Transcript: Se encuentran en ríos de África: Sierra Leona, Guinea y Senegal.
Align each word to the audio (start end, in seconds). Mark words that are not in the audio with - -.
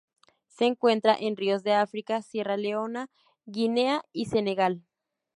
Se 0.47 0.65
encuentran 0.65 1.17
en 1.19 1.37
ríos 1.37 1.61
de 1.61 1.73
África: 1.73 2.23
Sierra 2.23 2.57
Leona, 2.57 3.11
Guinea 3.45 4.01
y 4.11 4.25
Senegal. 4.25 4.81